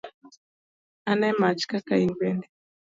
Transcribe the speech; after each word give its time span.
An 1.09 1.21
e 1.29 1.31
mach 1.39 1.63
kaka 1.69 1.95
in 2.03 2.13
bende. 2.19 2.47